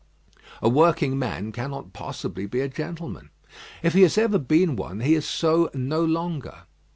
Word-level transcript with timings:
A 0.63 0.67
working 0.67 1.19
man 1.19 1.51
cannot 1.51 1.93
possibly 1.93 2.47
be 2.47 2.61
a 2.61 2.67
gentleman. 2.67 3.29
If 3.83 3.93
he 3.93 4.01
has 4.01 4.17
ever 4.17 4.39
been 4.39 4.75
one, 4.75 5.01
he 5.01 5.13
is 5.13 5.29
so 5.29 5.69
no 5.75 6.03
longer. 6.03 6.63